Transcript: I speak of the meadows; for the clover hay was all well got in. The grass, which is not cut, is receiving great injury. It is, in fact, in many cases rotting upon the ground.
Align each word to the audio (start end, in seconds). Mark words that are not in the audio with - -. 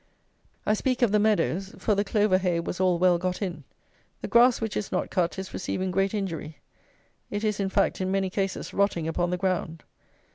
I 0.65 0.73
speak 0.73 1.03
of 1.03 1.11
the 1.11 1.19
meadows; 1.19 1.75
for 1.77 1.93
the 1.93 2.03
clover 2.03 2.39
hay 2.39 2.59
was 2.59 2.79
all 2.79 2.97
well 2.97 3.19
got 3.19 3.39
in. 3.39 3.63
The 4.21 4.27
grass, 4.27 4.59
which 4.59 4.75
is 4.75 4.91
not 4.91 5.11
cut, 5.11 5.37
is 5.37 5.53
receiving 5.53 5.91
great 5.91 6.15
injury. 6.15 6.57
It 7.29 7.43
is, 7.43 7.59
in 7.59 7.69
fact, 7.69 8.01
in 8.01 8.09
many 8.09 8.31
cases 8.31 8.73
rotting 8.73 9.07
upon 9.07 9.29
the 9.29 9.37
ground. 9.37 9.83